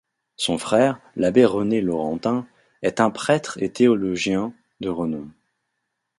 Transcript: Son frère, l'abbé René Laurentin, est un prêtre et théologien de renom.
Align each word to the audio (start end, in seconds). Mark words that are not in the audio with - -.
Son 0.35 0.57
frère, 0.57 0.99
l'abbé 1.15 1.45
René 1.45 1.79
Laurentin, 1.79 2.47
est 2.81 2.99
un 3.01 3.11
prêtre 3.11 3.61
et 3.61 3.71
théologien 3.71 4.51
de 4.79 4.89
renom. 4.89 5.29